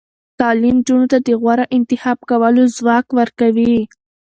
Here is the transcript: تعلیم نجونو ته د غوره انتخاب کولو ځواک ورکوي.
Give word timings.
تعلیم 0.39 0.77
نجونو 0.81 1.05
ته 1.11 1.17
د 1.27 1.29
غوره 1.41 1.65
انتخاب 1.77 2.17
کولو 2.29 2.61
ځواک 2.77 3.07
ورکوي. 3.19 3.75